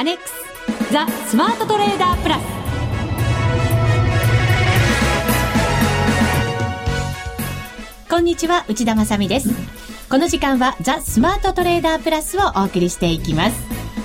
[0.00, 0.32] アネックス
[0.94, 2.42] ザ・スマートトレーダープラス。
[8.08, 9.50] こんにちは内田まさです。
[10.08, 13.62] この時間はザ・スマートトレーダープラスをお送りしていきます。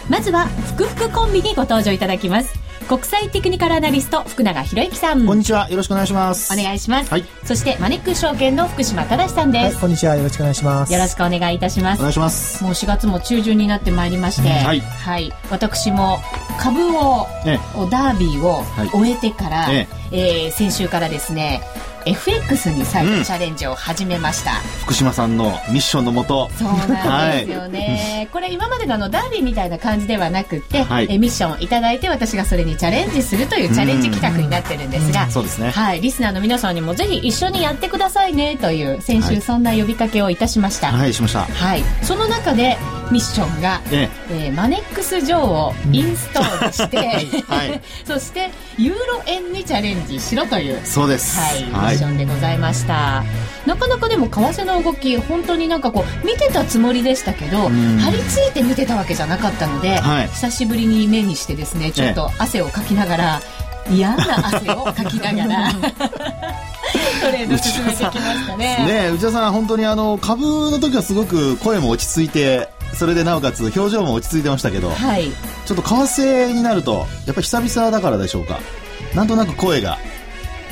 [0.10, 2.65] まずはふくふくコンビにご登場いただきます。
[2.88, 5.26] 国際テクニカルアナリスト福永博之さん。
[5.26, 5.68] こんにちは。
[5.72, 6.54] よろしくお願いします。
[6.54, 10.16] お願いします、はい、そしてマネックス証券の福島正さんです、はい、こんにちは。
[10.16, 10.94] よろしくお願いします。
[10.94, 12.00] よろしくお願いいたします。
[12.00, 12.64] お願いします。
[12.64, 16.20] もう4月も中旬になってまいりまして、はい、はい、私も
[16.60, 17.58] 株を、ええ、
[17.90, 20.46] ダービーを終えてから、ええ。
[20.46, 21.62] えー、先週からですね
[22.06, 26.50] FX に再度チャレンジを始めました、うん、福島さんのミッションのもと。
[26.52, 35.72] そうなんですよね、はい、これ今までのあのダービーみたいな感じではなくて、はい、えミッションをいただいて私がそれにチャレンジするというチャレンジ企画になってるんですが、そうですね。
[35.72, 36.02] はい。
[36.02, 41.42] リスナーの皆さんにもぜひ一緒にやってくださいねという先週そんな呼びかけをいたしました、はい、はい、しました。
[41.46, 41.84] はい。
[42.04, 42.78] その中で
[43.12, 44.48] ミッションが、ええ。
[44.48, 46.98] えー、マネックス上をインストールして、
[47.48, 53.24] はい、 そしてユーロ円にチャレンジしろというそうです、はい、ミッションでございました、
[53.66, 63.42] なかなかでも為替の動き本当になんかこう見てたつもりでしたけど張り付いて見てたわけじゃなかったので、はい、久しぶりに目にしてですねちょっと汗をかきながら、
[63.92, 65.74] 嫌な汗をかきながら
[67.22, 68.86] トレード進めてきましたね。
[68.86, 75.30] ね内田さん本当にあの株の時はすごく声も落ち着いてそれでなおかつ表情も落ち着いてましたけど、はい、
[75.66, 78.60] ちょっと為替になるとやっぱり久々だからでしょうか。
[79.14, 79.98] なんとなく声が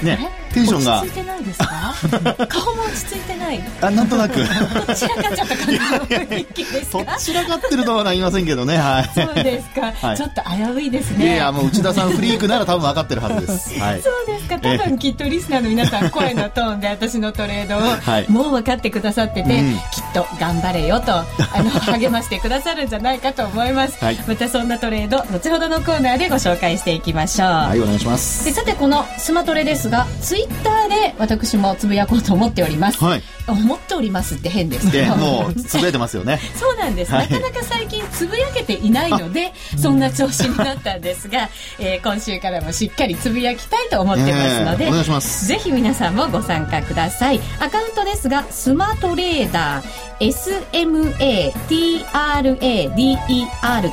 [0.01, 1.01] ねテンションが。
[1.01, 1.95] 落ち着いてないですか？
[2.47, 3.63] 顔も落ち着いてない。
[3.81, 4.35] あなんとなく。
[4.95, 7.17] 散らかっちゃった感じの雰囲気ですか？
[7.17, 9.09] 散らかってるとは言いませんけどねはい。
[9.13, 11.35] そうですか、はい、ちょっと危ういですね。
[11.35, 14.59] いやもう内田さんフリークなら多分分かってるはずです、 はい、そうですか。
[14.59, 21.25] 多分きっとリスナーの皆さん声のトーンで私のトレードを、 はい、もう分かってくださってて、うん、きっと頑張れよとあ
[21.63, 27.49] の励ましてくださるんじゃないかと思います、はい、またそんなトレード後ほどのコーナーでご紹介していきましょう。
[27.49, 28.45] はいお願いします。
[28.45, 33.03] でさてこのスマトレですがツイッターで私もつぶやこうと思っております。
[33.03, 33.23] はい。
[33.47, 35.15] 思っておりますって変ですけど。
[35.15, 36.39] もうつぶやいてますよね。
[36.55, 41.49] そうなんです、はい、なかなか最近つぶやけていないので、そんな調子になったんですが、
[41.79, 45.45] えー、今週からもしっかりつぶやきたいと思ってますので、お願いします。
[45.47, 47.39] ぜひ皆さんもご参加ください。
[47.59, 49.85] アカウントですが、スマートレーダー、
[50.19, 51.65] SMATRADER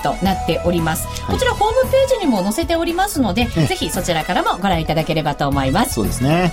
[0.03, 1.07] となっております。
[1.27, 5.95] こちらホームページにも載せておりますので、ぜひそちらからもご覧いただければと思います。
[5.95, 6.53] そうですね。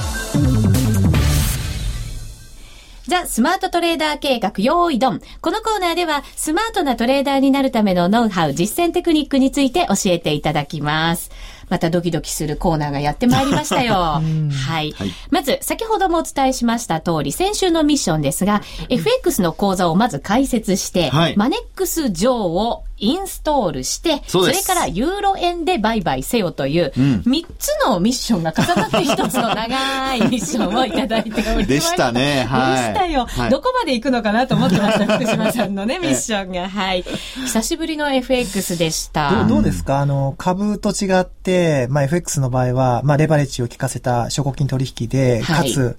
[3.11, 5.19] ザ・スマートトレーダー計画用意ドン。
[5.41, 11.29] このコーナーでは、スマートなトレーダーになるためのノウハウ、実践テクニックについて教えていただきます。
[11.67, 13.95] またドキドキするコーナーがやってまいりましたよ。
[14.15, 14.23] はい、
[14.61, 14.93] はい。
[15.29, 31.63] まず、先ほどもお伝えしました通り、先週のミッションですが、FX の講座をまず解説して、はい、マネックス上をインストールして、それからユーロ円で売買せよという、3つのミッションが重なって1つの長いミッションをいただいておりました。
[31.65, 32.43] でしたね。
[32.47, 32.93] はい。
[32.93, 33.49] でしたよ、はい。
[33.49, 36.69] どこまで行くのかなと思ってました、福島さんのね、 ミッションが。
[36.69, 37.03] はい。
[37.45, 39.31] 久しぶりの FX でした。
[39.31, 39.99] どうどうですか？
[39.99, 45.97] あの、株と違って、まあ、FX の場合は、まあ、レバレッジを効かせた証拠金取引で、かつ、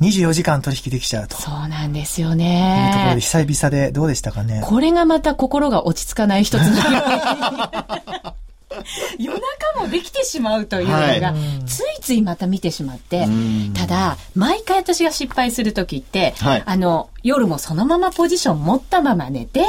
[0.00, 1.36] 24時間取引できちゃうと。
[1.36, 2.88] そうなんですよね。
[2.88, 4.62] いうところで久々でどうでしたかね。
[4.64, 6.78] これがまた心が落ち着かない一つの
[9.18, 13.26] 夜中もできてしまうというのが、はい、ついついまた見てしまって、
[13.74, 19.64] ただ、毎回私が失敗するときって、はい、あの、夜もそのままポジション持ったまま寝て、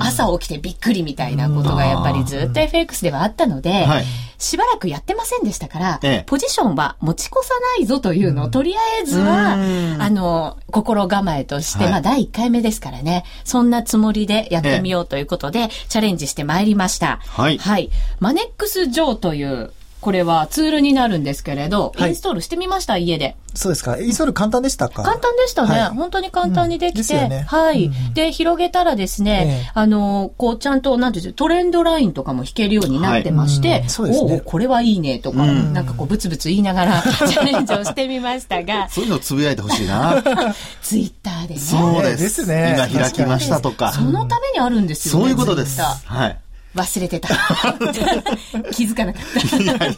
[0.00, 4.04] 朝起きてびっくりみたいなことがやっぱりずっと FX ではあったので、はい。
[4.38, 9.52] しばらくやってませんでしたから、ええ、ポジションは持ち越さないぞというのを、とりあえずは、
[9.98, 17.18] あの、心構えとして、はい、まあ、第1回目ですからね、そんなつもりでやってみようということで、え、チャレンジしてまいりました。
[17.22, 17.58] はい。
[17.58, 17.90] はい。
[18.20, 23.36] マネックス・ジョーという、これはツールになるんですけれど、インストールしてみました、家で。
[23.54, 23.98] そうですか？
[23.98, 25.02] インストール簡単でしたか？
[25.02, 25.80] 簡単でしたね。
[25.80, 27.14] はい、本当に簡単にできて。
[27.14, 34.42] うんね、はい、うん、で、広げたらですね、えー、あの、こう、ちゃんと、なんていうトレンドラインとかも引けるようになってまして、はいうん、ね。
[34.44, 38.88] おこれはいいねとか、なんかこう、ブツブツ言いながら チャレンジをしてみましたが。
[38.90, 40.22] そういうのをつぶやいてほしいな。
[40.82, 41.60] ツイッターでね。
[41.60, 42.22] そうです。
[42.22, 42.76] ですね。
[42.92, 43.92] 今開きましたとか。
[43.92, 45.20] そのためにあるんですよね。
[45.22, 45.80] そういうことです。
[45.80, 46.38] はい。
[46.76, 47.28] 忘れてた。
[48.72, 49.56] 気づかなかった。
[49.56, 49.96] いやいや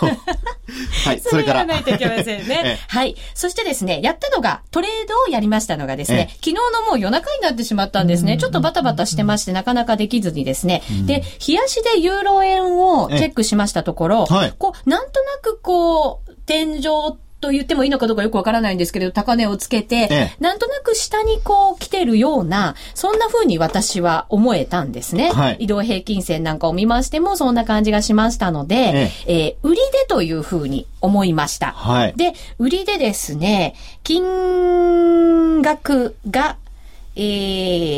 [0.00, 0.10] そう。
[1.04, 1.60] はい、 それから。
[1.60, 2.78] やらないといけませんね。
[2.88, 3.16] はい。
[3.34, 8.38] そしてですね、やったのが、トレードをやりましたのがですね、昨日のもう夜中になってしまったんですね。
[8.38, 10.82] ちょっとバタバタしてまして、なかなかできずにですね。
[11.06, 16.82] で、冷やしでユーロ円をチェックしましたところ、はい、こう、なんとなくこう、天井
[17.40, 25.30] と言ってもいいのかどうかよくわからないんですけれど、高値をつけて、ええ、なんとなく下にこう来てるような、そんな風に私は思えたんですね。
[25.30, 31.72] はい、移動平均線なんかを見ましても、そんな感じがしましたので、ええー、売りでという風に思いました。
[31.72, 36.56] はい、で、売りでですね、金額が、
[37.14, 37.20] え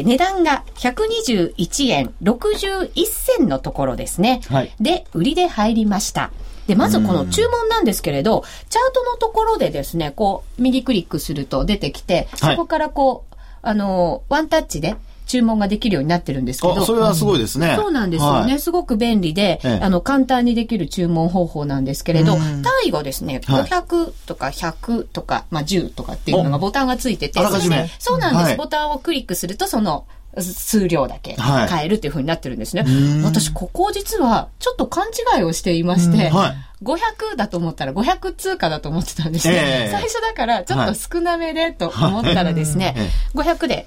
[0.01, 4.41] ー、値段が121円61銭のところですね。
[4.49, 6.31] はい、で、売りで入りました。
[6.71, 14.95] で、まずこの注文なんですけれど、チャートのところでですね、こう、右クリックすると出てきて、そこからこう、あの、ワンタッチで、
[15.27, 16.85] 注文ができるようになってるんですけど。
[16.85, 17.77] それはすごいですね。
[17.77, 18.53] そうなんですよね。
[18.53, 27.89] はい、すごく便利で、ええ、あの、簡単にできる注文方法なんですけれど、単位がですね、500とか100とか、まあ10とかっていうのがボタンがついてて、あらかじめ。
[28.01, 30.05] そうなんです、はい、ボタンをクリックすると、その、
[30.39, 32.83] 数量だけ買えるっていうふうになってるんですね。
[32.83, 39.87] はい、私、ここ実はちょっと勘違いをしていまして、はい、500だと思ったら500通貨だと思ってたんですね。
[39.87, 42.95] えー、最初だからちょっと少なめでと思ったらですね、
[43.35, 43.87] はい、500で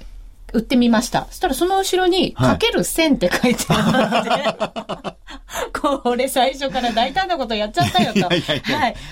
[0.54, 1.26] 売ってみました。
[1.30, 5.24] そしたらその後ろに、かける1000って書いてあって、
[5.74, 8.22] これ最初から大胆なことやっちゃったよと。
[8.22, 8.42] はい。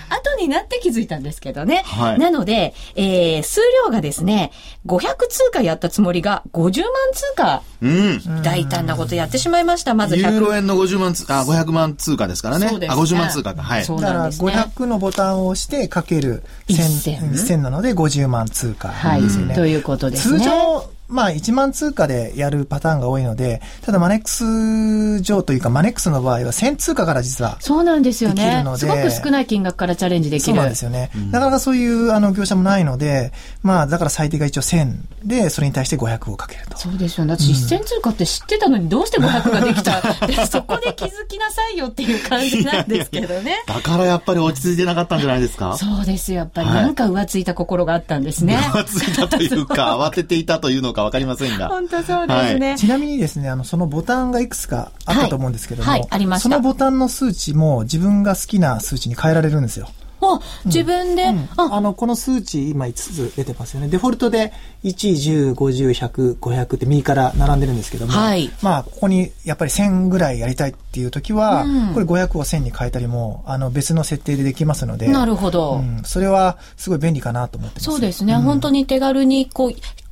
[0.10, 1.84] 後になって気づいたんですけどね。
[1.86, 4.52] はい、なので、えー、数量がですね、
[4.86, 7.64] 500通貨やったつもりが50万通貨。
[7.82, 8.42] うん。
[8.44, 9.94] 大胆なことやってしまいました。
[9.94, 10.18] まず100。
[10.20, 12.70] ユーロ円の50万通貨、あ、500万通貨ですからね。
[12.70, 13.02] そうです、ね。
[13.02, 13.64] あ、50万通貨か。
[13.64, 13.86] はい。
[13.86, 14.52] そうなんですね。
[14.52, 18.94] だから500のボタンを押してかける1000、1000なので50万通貨ね。
[18.94, 19.22] はい。
[19.56, 20.40] ということですね。
[20.40, 28.64] 通常、まあ1万通貨でやるパターンが多いので、ただマネックス上というかマネックスの場合は1000通貨から実はそうなんですよね。
[28.78, 30.46] すごく少ない金額からチャレンジできる。
[30.46, 31.12] そうなんですよね。
[31.16, 33.32] うん、なかなかそういうあの業者もないので、
[33.64, 34.94] まあだから最低が一応1000
[35.24, 36.78] で、それに対して500をかけると。
[36.78, 37.36] そうですよね。
[37.38, 43.64] 私1000通貨って知ってたのにどうして500ができたで そこで気づきなさいよっていう感じなんですけどね。
[43.68, 45.78] だからやっぱり落ち着いてなかったんじゃないですか？
[45.78, 48.58] そうですやっぱりなんか浮ついた心があったんですね。
[48.58, 51.70] 浮ついたというか、 慌てていたというのかわかりませんが。
[51.70, 56.50] 本当そうですね、はい、ちなみにですね、あの、そのボタンがいくつかあったと思うんですけども、はい、はい、ありました。
[56.50, 59.90] そのボタンの数値も自分が好きな数値に変えられるんですよ。
[60.22, 63.88] あ、自分で、うん、あの、この数値、今5つ出てますよね。
[63.88, 64.54] デフォルトで
[64.84, 68.52] 1、10、50、100、500って右から並んでるんですけども、はい。
[68.62, 75.76] まあ、ここにやっぱり1000ぐらいやりたいっていう時は、うん、これ500を1000に変えたりも、あの、別の設定でできますので、なるほど。
[75.76, 77.86] うん、それはすごい便利かなと思ってます。
[77.86, 78.36] そうですね。
[78.36, 79.72] 本当に手軽に、こう、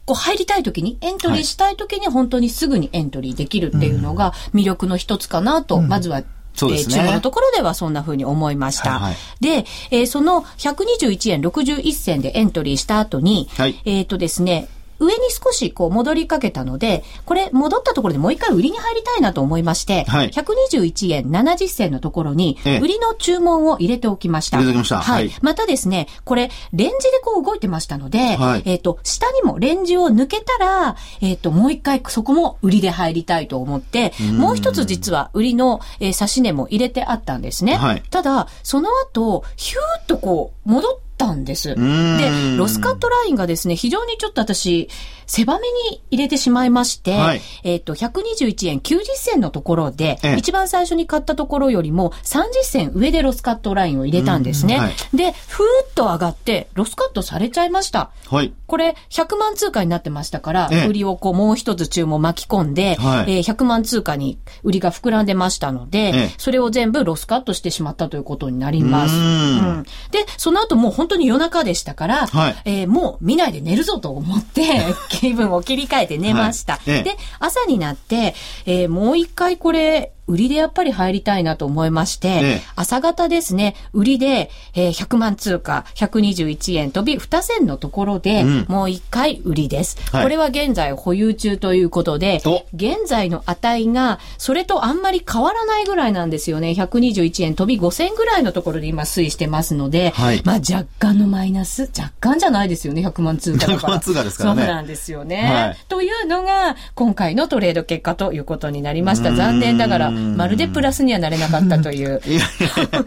[0.10, 6.24] こう入りたい時に、エントリーしたい時に本当にすぐにエントリーできるっていうのが魅力の一つかなと、まずは
[6.56, 6.96] そうですね。
[6.96, 8.94] えー、中のところではそんな風に思いました。
[8.94, 14.68] はいはい、で、えー、その121円61銭でエントリーした後に、はい、えっ、ー、とですね、
[15.00, 24.58] 上に少しこう戻りかけたので、これ戻ったところでもう一回売りに入りたいなと思いまして、はい、121円70銭のところに、売りの注文を入れておきました。
[24.58, 25.02] 入れておきました。
[25.02, 25.32] はい。
[25.42, 37.76] またですね、これ、レンジでこう動いてましたので、はい、えっ、と、下にもレンジを抜けたら、えっ、ー、と、もう一回そこも売りで入りたいと思って、もう一つ実は売りの、えー、差し値も入れてあったんですね。
[37.76, 41.76] はい、ただ、その後、ヒューッとこう、戻ってったんです。
[41.76, 44.90] で、ロスカットラインがですね、非常にちょっと私、
[45.28, 54.80] 狭めに入れてしまいまして、はい、えっ、と、121円90銭のところで、一番最初に買ったところよりも30銭上でロスカットラインを入れたんですね。
[54.80, 58.10] はい、で、ふーっと上がって、ロスカットされちゃいました。
[58.28, 58.54] はい。
[58.66, 69.16] これ、100万通貨になってましたから、売りをこう、もう一つ注文巻き込んで、はい、えー、100万通貨に売りが膨らんでましたので、それを全部ロスカットしてしまったということになります。
[69.16, 76.74] うん、で、その後もう本当に夜中でしたから、はい、えー、もう見ないで寝るぞと思って、 気分を切り替えて寝ました。
[76.74, 78.36] はい、で、朝になって、
[78.66, 92.42] えー、もう一回これ、売りでやっぱり入りたいなと思いまして、朝方ですね、売りで、えー、100万通貨、121円飛び2銭のところで、うん、もう一回売りです、はい、これは現在保有中ということで、
[92.74, 96.70] 現在の値が、それとあんまり変わらないぐらいなんですよね。
[96.72, 104.62] 121円飛び5銭ぐらいのところで今推移してますので、はい、まあ若干のマイナス、若干じゃないですよね、100万通貨100万通貨ですからね。
[104.62, 105.42] そうなんですよね。
[105.44, 109.34] はい、というのが、今回のトレード結果ということになりました。
[109.34, 112.22] 残念ながら、まるでプラスにはなれなかったという。
[112.26, 113.06] いやいや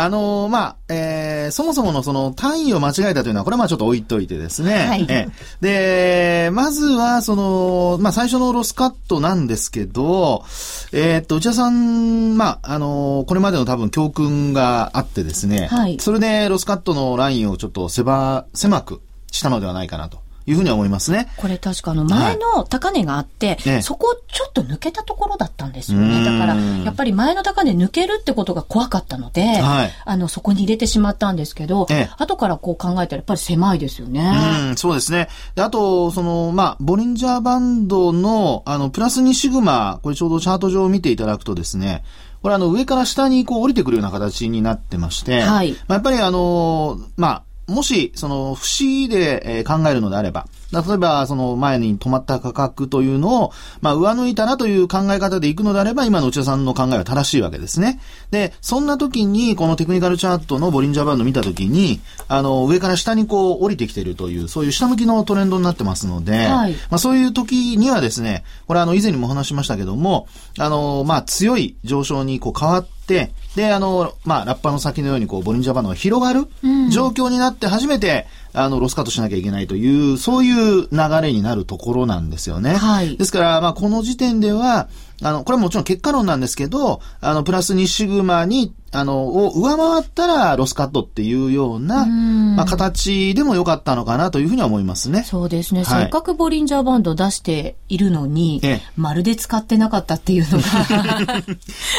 [0.00, 4.86] あのー、まあ、えー、そもそものその単位を間違えたというのは、これはまあちょっと置いといてですね。
[4.86, 5.06] はい。
[5.08, 5.26] え
[5.60, 10.44] で、まずは、その、まあ最初のロスカットなんですけど、
[10.92, 15.66] えー、っと、内田さん、まあ、あのー、これまでの多分教訓があってですね。
[15.66, 15.96] はい。
[15.98, 19.00] それでロスカットのラインをちょっと狭、狭く
[19.32, 20.27] したのではないかなと。
[20.48, 21.28] いうふうに思いますね。
[21.36, 26.24] これ確かあの前の高値があって、はい、そこちょっと抜けたところだったんですよね。
[26.24, 34.32] だから、やっぱり前の高値抜けるってことが怖かったので、はい、あの、そこに入れてしまったんですけど、ええ、後からこう考えたらやっぱり狭いですよね。
[34.70, 35.28] うん、そうですね。
[35.54, 42.04] であと、その、まあ、ボリンジャーバンドの、あの、プラス2シグマ、これちょうどチャート上を見ていただくとですね、
[42.42, 45.72] これあの上から下にこう降りてくるような形になってまして、はい。
[45.72, 58.00] まあ、やっぱりあの、まあ、もし、その、節で、え考えるのであれば、例えば、その前に止まった価格というのを、まあ、上抜いたなという考え方でいくのであれば、今の内田さんの考えは正しいわけですね。
[58.30, 70.26] で、そんな時に、このテクニカルチャートのボリンジャーバンド見た時に、あの、上から下にこう降りてきているという、そういう下向きのトレンドになってますので、はい、まあ、そういう時にはですね、これあの、以前にもお話しましたけども、
[70.58, 76.46] あの、まあ、強い上昇にこう変わって、で、あの、まあ、ラッパーの先のようにこう、ボリンジャーバンドが広がる
[76.90, 82.74] 状況になって初めて、あの、ロスカットしなきゃいけないという、そういう流れになるところなんですよね。
[82.74, 83.16] はい。
[83.16, 84.88] ですから、まあ、この時点では、
[85.22, 95.24] あの、これはもちろん結果論なんですけど、あの、プラス2シグマに、あの、を上回ったらロスカットっていうような、まあ、形でもよかったのかなというふうには思いますね。
[95.24, 95.84] そうですね。
[95.84, 101.42] はい、せっかくボリンジャーバンド出しているのに、ええ、まるで使ってなかったっていうのが。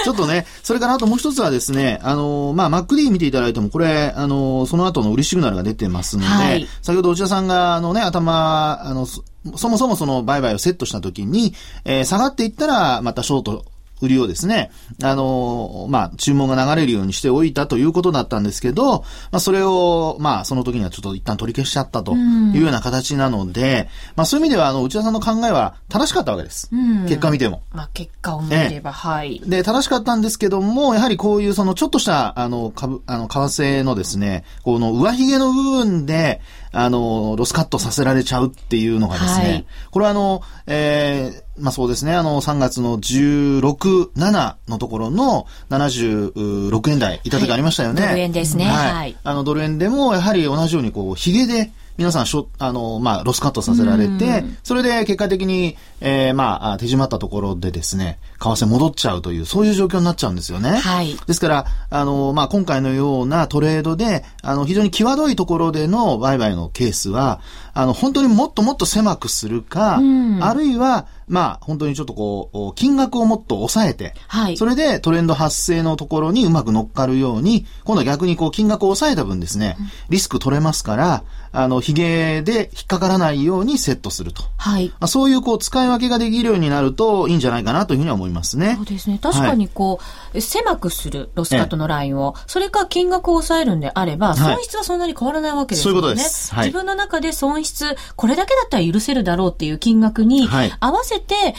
[0.04, 11.54] ちょっとね、それからあともう一つはですね、あの、まあ、MacD 見ていただいても、これ、あの、その後の売りシグナルが出てますので、はい、先ほど内田さんが、あのね、頭、あの、そもそもその売買をセットしたときに、
[11.86, 13.66] えー、下がっていったら、またショート
[14.02, 14.72] 売りをですね、
[15.04, 19.00] あの、まあ、注文が流れるようにしておいたということだったんですけど、
[19.32, 26.70] まあ、それを、まあ、その時にはちょっと一旦取り消しちゃったというような形なので、まあ、そういう意味では、あの、内田さんの考えは正しかったわけです。
[27.08, 27.64] 結果見ても。
[27.74, 29.42] まあ、結果を見れば、はい。
[29.46, 36.42] で、正しかったんですけども、やはりこういう、その、ちょっとした、あの、株、あの、為替のですね、この上髭の部分で、
[36.72, 48.02] あの、ロスカットさせられちゃうっていうのがですね、はい、これはあの、えー、まあそうですね、あの、3月の16、7のところの76円台いた時ありましたよね。
[48.02, 48.66] はい、ドル円ですね。
[48.66, 48.94] はい。
[48.94, 60.78] はい、あの、ドル円でもやはり同じようにこう、ヒゲで、皆さんしょ、あの、まあ、ロスカットさせられて、それで結果的に、えー、まあ、手締まったところでですね、為替戻っちゃうという、そういう状況になっちゃうんですよね。
[60.78, 61.18] はい。
[61.28, 67.42] ですから、あの、まあ、今回のようなトレードで、あの、非常に際どいところでの売買のケースは、
[67.74, 70.00] あの、本当にもっともっと狭くするか、
[70.40, 74.58] あるいは、まあ、本当にちょっとこう、金額をもっと抑えて、はい。
[74.58, 79.78] それでトレンド発生のところにうまく乗っかるように、今度は逆にこう、金額を抑えた分ですね、
[80.10, 84.44] リスク取れますから、あの、髭で引っかからないようにセットすると。
[84.58, 84.90] はい。
[84.90, 88.76] まあ、そういうこう、使い分けができるようになるといいんじゃないかなというふうには思いますね。
[88.76, 89.20] そうですね。
[89.22, 96.02] 確かにこう、はい、狭くするロスカットのラインを、それか金額を抑えるんであれば、損失はそんなに変わらないわけですよね。
[96.02, 96.54] そういうことです。
[96.54, 100.48] はい、自分の中で損失、これだけだったら許せるだろうっていう金額に
[100.80, 101.56] 合わせて、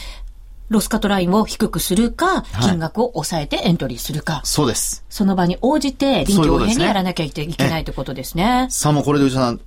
[0.69, 4.41] ロスカットラインを低くするか、金額を抑えてエントリーするか。
[4.45, 5.05] そうです。
[5.11, 8.69] その場に応じて臨機応変にやらなきゃいけないということですね。
[8.71, 9.61] さあもうこれで内田さん、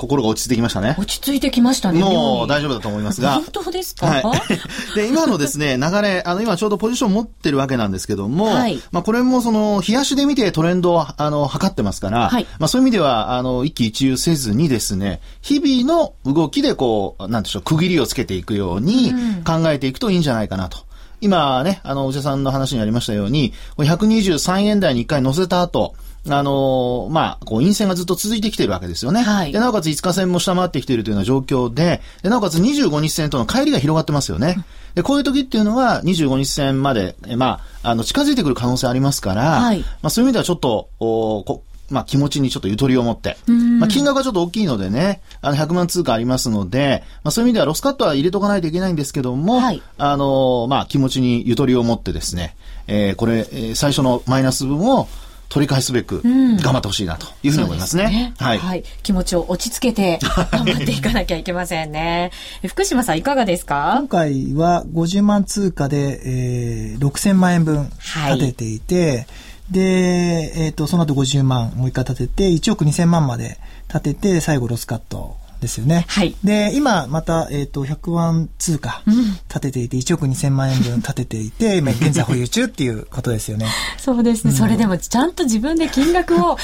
[0.00, 0.96] 心が落ち着いてきましたね。
[0.98, 2.00] 落ち着いてきましたね。
[2.00, 3.34] もう大丈夫だと思いますが。
[3.34, 4.22] 本当ですか、はい、
[4.96, 19.12] で、今のですね、流れ、あの、今ちょうどポジション持ってるわけなんですけども、はい、まあこれもその、冷やしで見てトレンドを、あの、測ってますから、はい、まあそういう意味では、あの、一喜一憂せずにですね、日々の動きでこう、なんでしょう、区切りをつけていくように
[19.44, 20.78] 考えていくといいんじゃないかなと。
[21.20, 25.94] 今ね、あの、おじさんの話にありましたように、123円台に一回乗せた後、
[26.28, 29.22] あのー、まあ、こう、陰線がずっと続いてきているわけですよね。
[29.22, 29.52] はい。
[29.52, 34.56] で、なおかつ5日線も下回ってきているというような状況で、で、なおかつ25日線との乖離が広がってますよね。
[34.94, 39.80] で、こういう時っていうのは、25日線まで、えまあ、あの、近づいてくる可能性ありますから、はい。
[39.80, 43.36] まあ、そういう意味ではちょっと、おこまあ、気持ちにちょっとゆとりを持って、
[43.78, 52.54] まあ、金額がちょっと大きいのでね、あの、100万通貨ありますので、まあ、そういう意味ではロスカットは入れとかないといけないんですけども、はい、あの、まあ、気持ちにゆとりを持ってですね、
[52.86, 55.08] えー、これ、えー、最初のマイナス分を、
[55.50, 58.04] 取り返すべく頑張ってほしいなというふうに思いますね。
[58.04, 58.84] うん、すねはい、はい。
[59.02, 60.20] 気持ちを落ち着けて
[60.52, 62.30] 頑張っていかなきゃいけませんね。
[62.66, 63.96] 福島さんいかがですか？
[63.98, 67.90] 今回は50万通貨で、えー、6000万円分
[68.28, 69.26] 立てていて、はい
[69.70, 76.04] で、えっ、ー、と、その後50万もう一回立てて、1億2000万まで立てて、最後ロスカットですよね。
[76.08, 76.34] はい。
[76.42, 79.02] で、今、また、えっ、ー、と、100万通貨
[79.48, 83.66] 立てていて、1億2000万円分立てていて、 今、現在保有中っていうことですよね。
[83.98, 86.58] そうですね、うん、それでも、ちゃんと自分で金額を考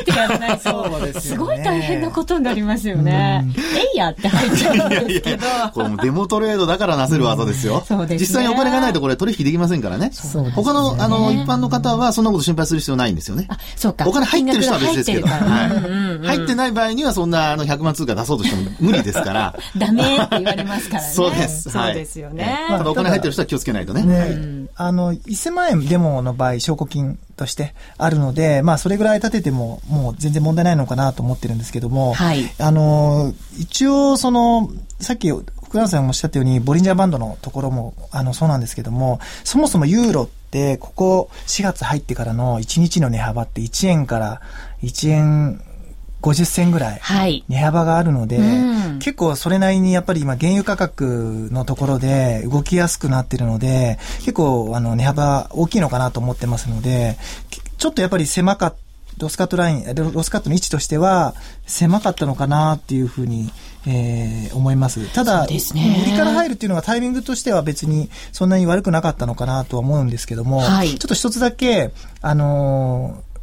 [0.00, 3.44] えてやらないと、すごい大変なことになりますよね。
[3.44, 5.46] うん、えいやって入っちゃうんですけど。
[5.72, 7.84] これもデモトレードだからなせる技ですよ。
[7.86, 10.10] そうです、ね、実際にお金がないとこれ取引できませんからね。
[10.12, 10.62] そうですね。
[10.62, 13.46] 他の、あの、一般の方はそんなこと心配する必要ないんですよね。
[13.48, 14.06] あ、そうか。
[14.06, 15.26] お金入ってる人は別ですけど。
[15.26, 16.26] はい。
[16.26, 19.54] 入ってない場合にはそんな、あの、100万通貨出そうとしても無理ですから。
[19.78, 21.08] ダメって言われますからね。
[21.14, 21.70] そうです。
[21.70, 22.58] そうですよね。
[22.68, 24.02] ただお金入ってる人は気をつけないとね。
[24.02, 32.50] ねあの、1000万円デモの場合、証拠金としてあるので、まあ、それぐらい立てても、もう全然問題ないのかなと思ってるんですけども、はい。
[32.58, 44.40] あの、一応、その、さっき、福山さんもおっしゃったように、ボリンジャーバンドのところも、あの、そうなんですけども、そもそもユーロって、ここ4月入ってからの1日の値幅って1円から
[44.82, 45.60] 1円
[46.30, 47.00] 50銭ぐらい
[47.48, 57.16] 値幅があるので、はいうん、結構それなりにやっぱり今原油価格のところで動きやすくなってるので、結構あの値幅大きいのかなと思ってますので、
[57.78, 58.86] ちょっとやっぱり狭かった
[59.18, 61.34] ロスカットライン、ロスカットの位置としては
[61.66, 63.50] 狭かったのかなっていうふうに、
[63.86, 65.10] えー、思います。
[65.14, 73.35] ただ、ね、売りから入るっていうのがタイミングとしては別にそんなに悪くなかったのかなとは思うんですけども、はい、ちょっと一つだけ、あのー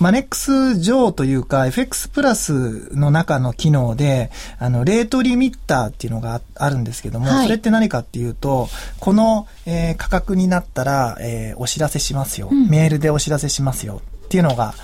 [0.00, 14.74] マネックス上というか、FX プラスの中の機能で、あの、レートリミッターっていうのがあるんですけども、はい、それって何かっていうと、この、えー、価格になったら、えー、お知らせしますよ、うん、メールでお知らせしますよっていうのが、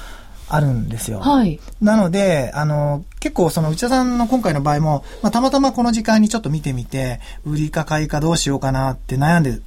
[0.48, 1.18] あるんですよ。
[1.18, 1.58] はい。
[1.80, 9.58] なので、あの、結構その内田さんの今回の場合も、まあ、たまたまこの時間にちょっと見てみて、売りか買いかどうしようかなって悩んで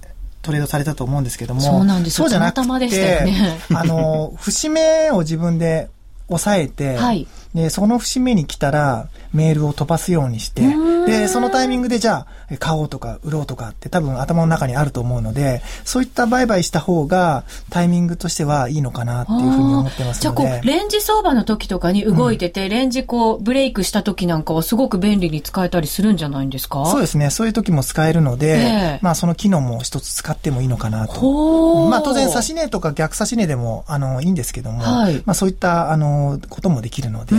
[0.42, 5.90] トレードされたと思うんですけども、そうなんですそうじゃなくて、ね、 あの、節目を自分で
[6.28, 10.62] 抑えて、はい、で、その節目に来たら、メールを飛ばすようにして、
[11.08, 20.44] で、そのタイミングでじゃあ、買おうとか売ろうとかって多分頭の中にあると思うので、そういった売買した方がタイミングとしてはいいのかなっていうふうに思ってますので。
[20.44, 26.86] じゃあこう、レンジ相場の時とかに動いてて、うん、レンジこう、ブレイクした時なんかはすごく便利に使えたりするんじゃないんですか？
[26.86, 27.30] そうですね。
[27.30, 31.90] そういう時も使えるので、えー、まあその機能も一つ使ってもいいのかなと。
[31.90, 37.39] まあ当然、指し値とか逆指し値でも、あの、いいんですけども、はい、まあそういった、あの、こともできるので、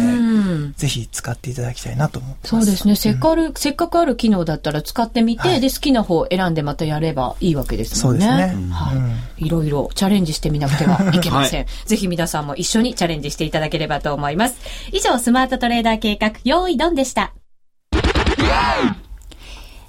[0.76, 2.48] ぜひ使っていただきたいなと思ってます。
[2.48, 2.96] そうですね。
[2.96, 8.26] せっかく、うん、せっかくある機能だったら使ってみて、はい、で、好きな方を選んでまたやればいいわけですもんね。
[8.26, 8.72] そうですね。
[8.72, 8.96] はい。
[8.96, 9.00] う
[9.44, 11.64] ん、いろいろチャレンジしてみなくてはいけません。
[11.64, 14.56] はい、ぜひ皆さんも一緒にチャレンジしていただければと思います。
[14.92, 17.32] 以上、スマートトレーダー計画、用意ドンでした。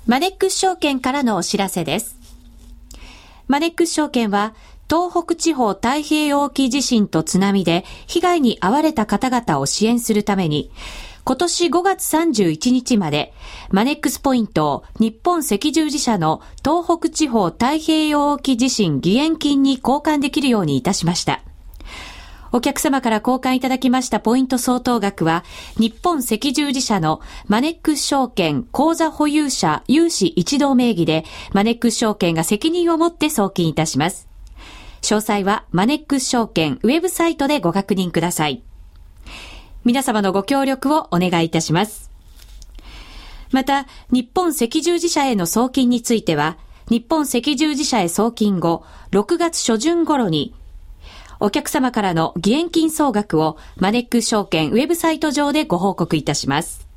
[0.08, 2.18] マネックス証券からのお知らせです。
[3.48, 4.54] マネックス証券は、
[4.92, 10.70] 東北地方太平洋沖地震と津波で被害に遭われた方々を支援するために、
[11.24, 13.32] 今年5月31日まで、
[13.70, 21.42] マネックスポイントを日本赤十字社の東北地方太平洋沖地震義援金に交換できるようにいたしました。
[22.52, 25.46] お客様から交換いただきましたポイント相当額は、
[25.78, 31.24] 日本赤十字社のマネックス証券口座保有者有志一同名義で、
[31.54, 34.31] マネックス証券が責任を持って送金いたします。
[35.02, 38.64] 詳細はマネックス証券ウェブサイトでご確認ください。
[39.84, 42.12] 皆様のご協力をお願いいたします。
[43.52, 46.58] また、日本赤十字社への送金については、
[46.90, 50.54] 日本赤十字社へ送金後、6月初旬頃に、
[51.40, 56.88] お客様からの義援金総額をマネックス証券ウェブサイト上でご報告いたします。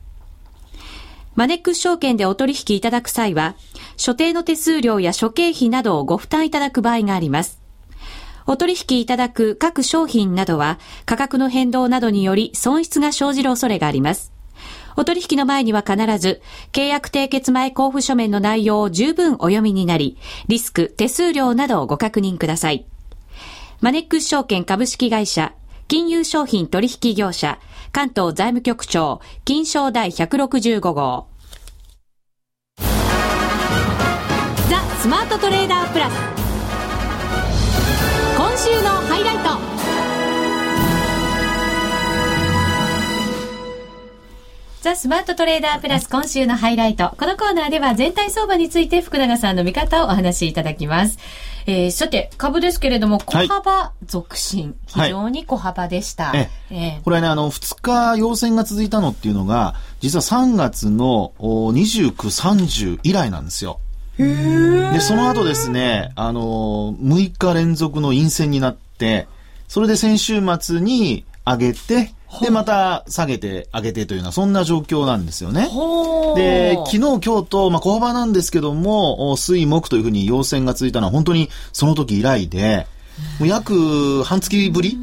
[1.34, 3.56] マネックス証券でお取引いただく際は、
[3.96, 7.63] 所定の手数料や諸経費などをご負担いただく場合があります。
[8.46, 14.32] お取引いただく各商品などは価格の変動などにより損失が生じる恐れがあります。
[14.96, 16.40] お取引の前には必ず、
[16.72, 22.86] 契約締結前交付書面の内容を十分お読みになり、リスク、手数料などをご確認ください。
[23.80, 25.52] マネックス証券株式会社、
[25.88, 27.58] 金融商品取引業者、
[27.92, 31.26] 関東財務局長、金賞第165号。
[32.78, 32.86] ザ・
[35.00, 36.43] スマートトレーダープラス。
[38.54, 39.42] 今週のハイライト
[44.80, 47.16] ザ・スマートトレーダープラス今週のハイライト。
[47.18, 51.18] このコーナーでは全体相場について福永さんの見方をお話しいただきます。
[51.66, 56.26] えー、さて、株ですけれども、小幅続伸、はい、非常に小幅でした。
[56.26, 63.80] はい、えー、これはね、あの、2日陽線が続いたのっていうのが、実は3月の29、30以来なんですよ。
[64.18, 69.26] で、その後ですね、あの6日連続の陰線になって、
[69.68, 75.68] それで先週末に上げて、で、また下げて、上げてというような、そんな状況なんですよね。
[76.36, 82.86] で、昨日、今日と、まあ、小幅なんですけども、水、木というふうに陽線が続いたのは本当にその時以来で、
[83.38, 84.98] もう約半月ぶり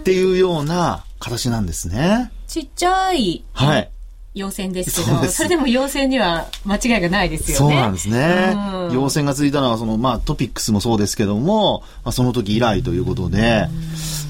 [0.00, 2.32] っていうような形なんですね。
[2.46, 3.44] ちっちゃい。
[3.52, 3.90] はい。
[4.32, 7.74] 陽線ですけど、それでも陽線には間違いがないですよね。
[7.74, 8.54] そうなんですね。
[8.88, 13.66] うん、陽線が続いたのは、その、まあ、トピックスもそうですけども、まあ、その時以来ということで、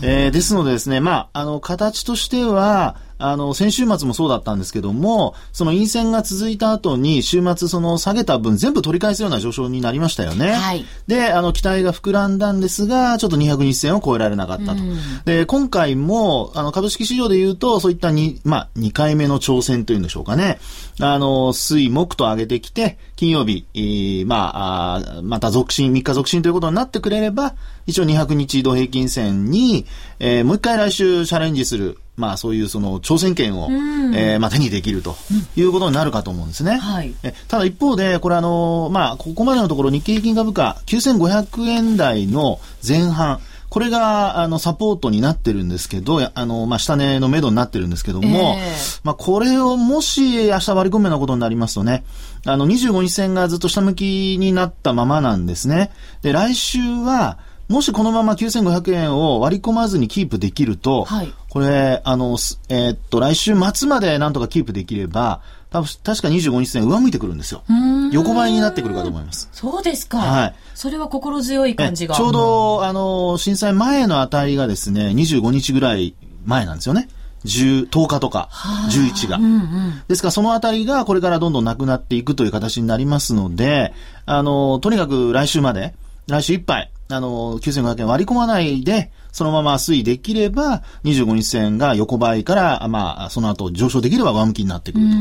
[0.03, 10.53] えー、ですのでですね、まあ、あの、形としては、あの、先週末もそうだったんですけども、その陰線が続いた後に、週末その下げた分全部取り返すような上昇になりましたよね。
[10.53, 10.85] はい。
[11.07, 14.83] で、あの、期待が膨らんだんですが、ちょっと200日線を超えられなかったと。
[15.25, 20.59] で、今回も、あの、株式市場で言うと、そういったに、まあ、2回目の挑戦というんでしょうかね。
[21.01, 27.55] あの、水、木と上げてきて、金曜日、えー、まあ、あまた続進、3日続進ということになってくれれば、
[27.87, 29.87] 一応200日移動平均線に、
[30.19, 35.17] えー、もう一回来週チャレンジするまあそういうその挑戦権を、うん、えー、まあ手にできると
[35.57, 36.77] いうことになるかと思うんですね。
[36.77, 52.03] はい、えただ一方で、これあの、まあここまでのところ日経平均株価9500円台の前半、これが、あの、サポートになってるんですけど、あの、まあ、下値の目処になってるんですけども、えー、まあ、これをもし明日割り込むようなことになりますとね、
[52.45, 55.93] あの、25日線がずっと下向きになったままなんですね。
[56.21, 57.39] で、来週は、
[57.71, 62.37] もしこのまま9500円を割り込まずにキープできると、はい、これ、あの、
[62.69, 67.63] えー、っと、来週末までなんとかキープできれば、多分確か25日線上向いてくるんですよ。
[68.11, 69.49] 横ばいになってくるかと思います。
[69.53, 70.19] そうですか。
[70.19, 70.55] はい。
[70.75, 72.17] それは心強い感じが。
[72.17, 77.09] ちょうど、あの、震災前のあたりがですね、25日ぐらい前なんですよね。
[77.45, 78.49] 10, 10日とか、
[78.91, 80.03] 11が、うんうん。
[80.09, 83.95] ですから、そのあたりがこれからどんどんなくなっていくという形になりますので、
[84.27, 85.95] あの、とにかく来週まで、
[86.27, 95.17] 来週いっぱい、あの、9500円割り込まないで、そのまま推移できれば、25日線が横ばいから、まあ、その後上昇できれば上向きになってくると。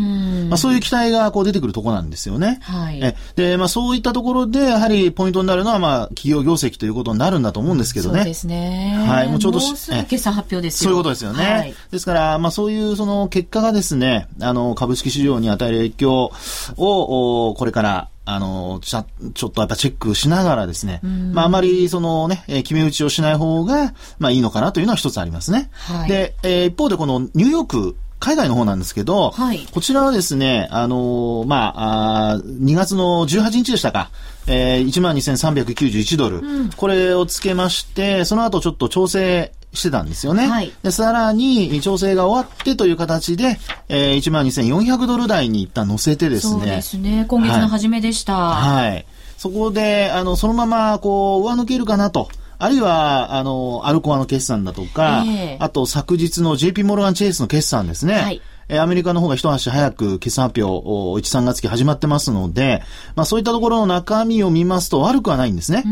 [0.50, 2.60] まあ、そういう期待がこう出てくるところなんですよね。
[2.62, 3.00] はい。
[3.02, 8.20] えで、まあ、そういったところで、やはりポイントになるのは、まあ、企業業績ということになるんだと思うんですけどね。
[8.20, 9.06] そうですね。
[9.08, 9.28] はい。
[9.28, 11.44] もうちょうど、もうすぐ決算発表ですよそういうことですよね。
[11.46, 16.32] はい、ですから、まあ、そういうその結果がですね、あの、株式市場に与える影響
[16.78, 21.02] を、これから、あの、ちょちょっとやっぱチェックしながらですね、
[21.34, 25.70] まああまりそのね、えー、決め打ちをしない方が、まあいいのかなというのは一つありますね。
[25.72, 34.12] はい、で、えー、一方でこのニューヨーク、海外の方なんですけど、はい、こちらはですね、あのー、まあ、あ2月の18日でしたか、
[34.46, 40.48] えー、12,391ドル、うん、これをつけまして、その後ちょっと調整してたんですよね。
[40.48, 46.52] はい、でさらに、調整が終わってという形で、えー、12,400ドル台に一旦乗せてですね。
[46.54, 47.26] そうですね。
[47.28, 48.36] 今月の初めでした。
[48.36, 48.90] はい。
[48.90, 49.06] はい、
[49.38, 52.30] そこで、あの、そのまま、こう、上抜けるかなと。
[52.58, 58.14] あるいは、あの、アルコアの決算だとか、えー、あと昨日の JP モルガンチェイスの決算ですね。
[58.14, 58.42] はい
[58.78, 62.84] アメリカの方が一足早く決算発表を1、3月期始まってますので、
[63.16, 65.84] まあそういったところの中身を見ますと悪くはないんですね。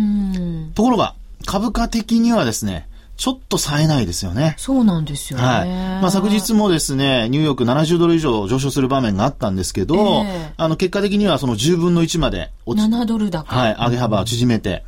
[0.75, 1.15] ところが、
[1.47, 4.55] 株価的にはですね、ちょっと冴えないですよね。
[4.57, 5.45] そうなんですよね。
[5.45, 5.69] はい。
[6.01, 13.53] まあ昨日もですね、ニューヨーク70ドル以上上昇する場面があったんですけど、えー、あの結果的にはその10分の1まで落ち7ドル高。
[13.53, 14.85] はい、上げ幅を縮めて。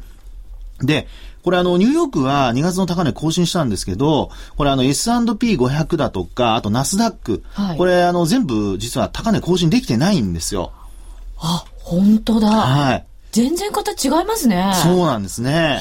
[0.81, 1.07] で、
[1.43, 10.71] これあの、ニューヨークは2月の高値更新したんですけど、これあの S&P500 だとか、あとナスダック、はい、これあの全部実は高値更新できてないんですよ。
[11.39, 12.49] あ、本当だ。
[12.49, 13.05] はい。
[13.31, 14.71] 全然形違いますね。
[14.83, 15.79] そうなんですね。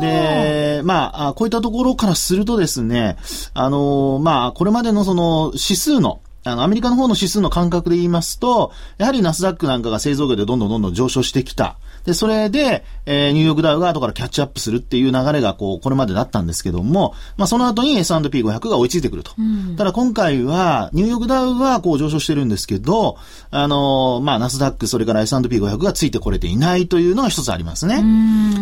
[0.00, 3.16] で、まあ、こういったところからするとですね、
[3.54, 11.76] あの、まあ、これまでのその指数のあの、アメリカの方の指数の感覚で言いますと、やはりナスダックなんかが製造業でどんどんどんどん上昇してきた。
[12.04, 19.32] で、それで、えー、ニューヨークダウが後からキャッチアップするっていう流れが、こう、これまでだったんですけども、まあ、その後に S&P500 が追いついてくると。
[19.38, 23.16] うん、ただ今回は、ニューヨークダウはこう上昇してるんですけど、
[23.50, 28.02] あのー、まあ、ナスダック、それから S&P500 がついてこれていないというのが一つありますね。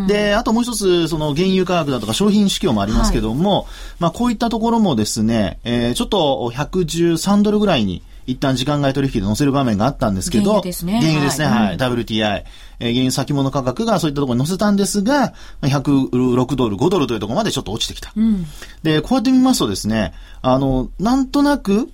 [0.06, 3.64] で、あともう一つ、その原油価格だとか商品指標もありますけども、はい、
[4.00, 11.00] まあ、こういったところもですね、えー、ちょっと113ドルぐらいに、一旦時間外取引で載せる場面があったんですけど、原油ですね。
[11.00, 11.66] 原油ですね、はい。
[11.68, 12.44] はい、WTI。
[12.80, 18.12] えー、原油先物価格がそういったところに載せたんですが、106ドル、5ドルというところまでちょっと落ちてきた。
[18.14, 18.44] うん、
[18.82, 20.12] で、こうやって見ますとですね、
[20.42, 21.88] あの、なんとなく、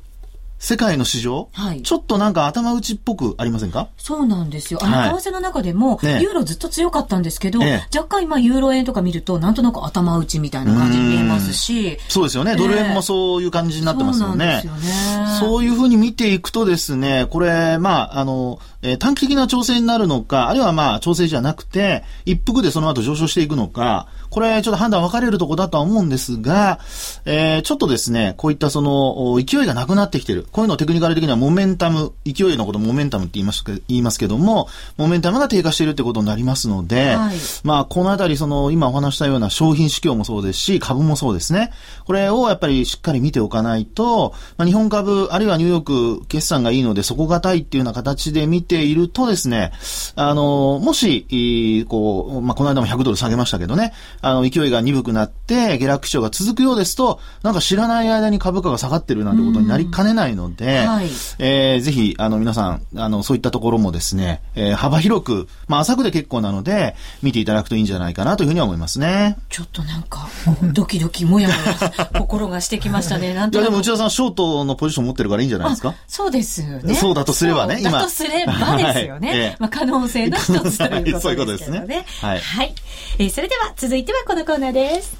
[0.58, 3.88] 世界の市場、はい、ちょっとなんか頭打ちっぽくありませんか？
[3.98, 4.80] そうなんですよ。
[4.82, 11.98] あの、為替の中でも、ね、ユーロずっと強かったんですけど、ね、若干今、ユーロ円とか見ると、なんとなく頭打ちみたいな感じに見えますし。
[12.08, 12.56] そうですよね。
[12.56, 14.62] ドル円もそういう感じになってますよね。
[14.64, 26.80] そうそういうふうに見ていくとですね、これ、まあ、あの、えー、短期的な調整になるのか、あるいはまあ調整じゃなくて、一服でその後上昇していくのか、これちょっと判断分かれるとこだとは思うんですが、
[27.24, 30.46] えー、ちょっとですね、こういったその、勢いがなくなってきてる。
[30.52, 41.70] こういうのをテクニカル的にはモメンタム、勢いのことモメンタムって言います言いますけども、モメンタムが低下しているってことになりますので、はい、まあ、このあたり、その、今お話したような商品市況もそうですし、株もそうですね。
[42.04, 49.72] これをやっぱりしっかり見ておかないと、まあ、日本株、あるいはニューヨーク、決算がいいので、底堅いっていうような形で見ているとですね、
[50.16, 61.06] あの、もし、こう、まあ、この間も100ドル下げましたけどね、あの、勢いが鈍くなって、下落基調が続くようですと、なんか知らない間に株価が下がってるなんてことになりかねないので、はい、
[61.38, 69.36] えー、ぜひ、あの、皆さん、あの、そういったところもですね、えー、幅広く、まあ、浅くで結構なので、見ていただくといいんじゃないかなというふうには思いますね。
[69.48, 70.28] ちょっとなんか、
[70.72, 73.34] ドキドキもやもや、 心がしてきましたね。
[73.34, 75.94] なんいや、でも内田さん、ショートのポジション持ってるからいいんじゃないですか？
[76.06, 76.94] そうですよね。
[76.94, 77.92] そうだとすればね、今。
[77.92, 79.30] だとすればですよね。
[79.30, 80.84] はい、まあ、可能性の一つと
[81.30, 81.80] いうことですね。
[81.86, 82.06] ね。
[82.20, 82.40] はい。
[82.40, 82.74] はい。
[83.18, 85.16] えー、それでは、続いてはこのコーナーです。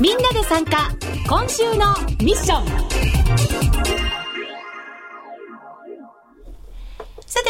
[0.00, 0.90] みんなで参加
[1.28, 3.75] 今週のミッション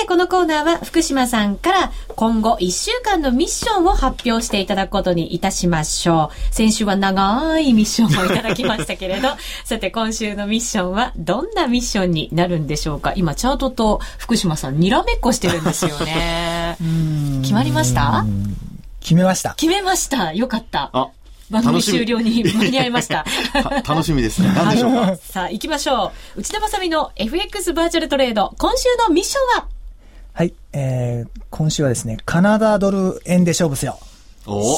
[0.00, 6.54] て、このコーナーは福島さんから今後1週間のミッションを発表していただくことにいたしましょう。
[6.54, 9.28] 先週は長いミッションをいただきましたけれど、
[9.64, 16.76] さて今週のミッションはどんなミッションになるんでしょうか今チャートと福島さんにらめっこしてるんですよね。
[17.42, 18.24] 決まりました？
[19.00, 19.54] 決めました。
[19.54, 20.32] 決めました。
[20.32, 20.90] よかった。
[20.92, 21.08] あ、
[21.48, 23.24] 番組終了に間に合いました。
[23.86, 24.52] 楽しみですね。
[24.54, 25.16] 何でしょうか？
[25.16, 26.40] さあ、行きましょう。
[26.40, 29.68] 内田まさみの FX バーチャルトレード、今週のミッションは？
[30.36, 33.98] はい、えー、今週はですね、カナダドル円で勝負せよ。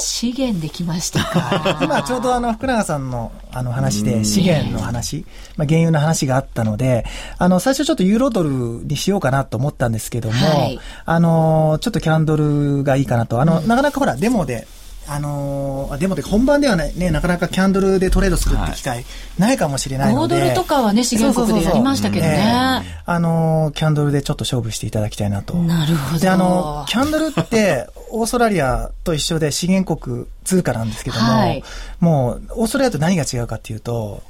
[0.00, 1.80] 資源できましたか。
[1.82, 7.04] 今ちょうどあの福永さんのあの話で資源の話、まあ原油の話があったので、
[7.38, 14.68] あの最初ちょっとユーロドルにしようかなと思ったんですけども、はい、あのちょっとキャンドルがいいかなと、あの、うん、なかなかほらデモで
[15.10, 19.06] あのー、でも本番ではないね、なかなかキャンドルでトレードするって機会
[19.38, 20.36] ないかもしれないので。
[20.36, 23.02] 5ドルとかはね、資源国でやりましたけどね。
[23.06, 25.54] あのー、キャンドルでちょっと勝負していただきたいなと。
[25.54, 26.20] なるほど。
[26.20, 31.64] で、あの、キャンドルって、オーストラリアと一緒で資源国通貨なんですけども、はい、
[32.00, 34.22] もう、オーストラリアと何が違うかっていうと、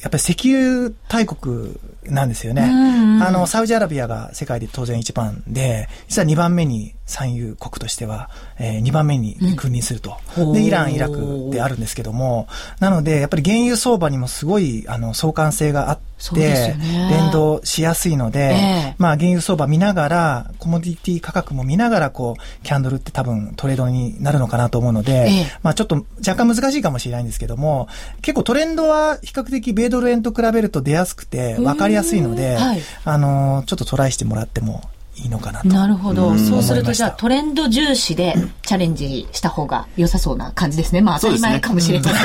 [0.00, 1.78] やっぱり石油大国
[2.08, 2.62] なんですよね。
[2.62, 12.48] あの、サウジアラビアが世界で当然一番で、実は二番目に産油国としては、えー、2番目に君臨すると、うん、で、イラン、イラクであるんですけども、
[12.80, 16.78] なので、やっぱり原油相場にもすごい、あの、相関性があって、ね、
[17.10, 27.88] 連動しやすいので、えー、まあ、原油相場見ながら、コモディティ価格も見ながら、こう、キャンドルって多分トレードになるのかなと思うので、えー、まあ、ちょっと若干難しいかもしれないんですけども、
[28.22, 34.82] 結構トレンドは比較的米ドル円と比べると出やすくて、わかりやすいので、はい、あの、ちょっとトライしてもらっても
[35.16, 35.68] いいのかなと。
[35.68, 36.36] なるほど。
[36.36, 41.00] そうすると、じゃあトレンド重視でチャレンジした方が良さそうな感じですね。
[41.00, 42.14] まあ当たり前かもしれません。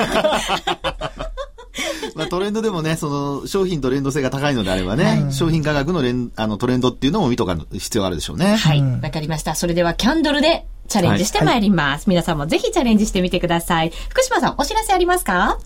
[2.16, 8.56] まあ、トレンドでもね、その商品と連動性が高いのであればね、はい、商品価格の連あのトレンドっていうのも見とかる必要があるでしょうね。
[8.56, 9.56] はい、わかりました。
[9.56, 12.02] それではキャンドルでチャレンジしてまいります。
[12.02, 13.94] はい、皆さんもぜひチャレンジしてみてください。
[14.10, 15.60] 福島さん、お知らせありますか？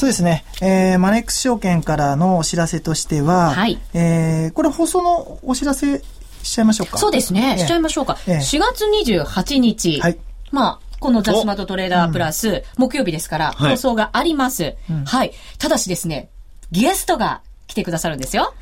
[0.00, 0.46] そうですね。
[0.62, 3.78] えー、マネックス証券からのお知らせとしては、はい。
[3.92, 5.98] えー、これ放送のお知らせ
[6.42, 6.96] しちゃいましょうか？
[6.96, 7.58] そうですね。
[7.58, 8.16] しちゃいましょうか。
[8.26, 10.00] えー、4月28日。
[10.00, 10.18] はい。
[10.52, 15.32] まあ、このザスマートトレーダープラス、木曜日ですから、放送があります、はい。
[15.58, 16.30] ただしですね、
[16.72, 18.54] ゲストが来てくださるんですよ。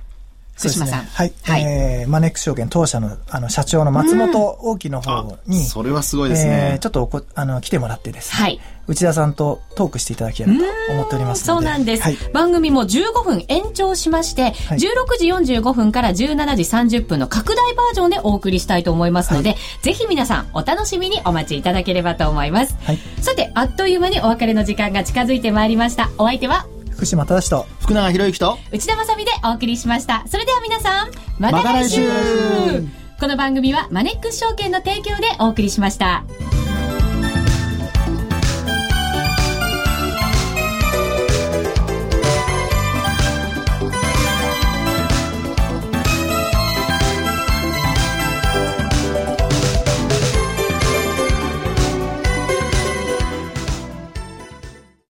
[0.58, 1.04] 福島さん。
[1.04, 1.32] ね、はい。
[1.44, 6.70] はい、えー、マネックス証券当社の、あの、社長の松本大樹の方に、それはすごいですね。
[6.74, 8.42] えー、ちょっとこ、あの、来てもらってですね。
[8.42, 8.60] はい。
[8.88, 16.56] 内田さんとトークしていただければと思っておりますそうなんです、はい、番組も15分延長しまして、はい、16時45分から17
[16.88, 26.10] 時30分の拡大バージョンでお送りしたいと思いますので、はい、ぜひ皆さんお楽しみにお待ちいただければと思います、はい、さてあっという間にお別れの時間が近づいてまいりました。
[26.16, 26.66] お相手は
[26.98, 30.24] 福島正と福永博之と内田まさでお送りしました。
[30.26, 32.08] それでは皆さんまた来週。
[32.08, 32.84] ま、来週。
[33.20, 36.24] この番組はマネックス証券の提供でお送りしました。